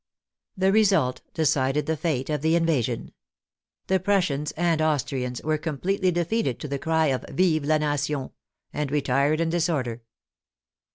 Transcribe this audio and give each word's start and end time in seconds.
The 0.57 0.71
re 0.71 0.83
sult 0.83 1.21
decided 1.35 1.85
the 1.85 1.95
fate 1.95 2.31
of 2.31 2.41
the 2.41 2.55
invasion. 2.55 3.11
The 3.85 3.99
Prussians 3.99 4.51
and 4.53 4.81
Austrians 4.81 5.43
were 5.43 5.59
completely 5.59 6.09
defeated 6.09 6.59
to 6.61 6.67
the 6.67 6.79
cry 6.79 7.13
of" 7.13 7.23
Vive 7.31 7.65
la 7.65 7.77
nation!" 7.77 8.31
and 8.73 8.89
retired 8.89 9.39
in 9.39 9.51
disorder. 9.51 10.01